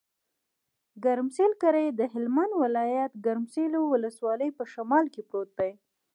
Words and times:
د 0.93 0.95
ګرمسر 1.03 1.51
کلی 1.61 1.87
د 1.99 2.01
هلمند 2.13 2.53
ولایت، 2.63 3.11
ګرمسر 3.25 3.71
ولسوالي 3.91 4.49
په 4.57 4.63
شمال 4.73 5.05
کې 5.13 5.21
پروت 5.29 5.49
دی. 5.59 5.71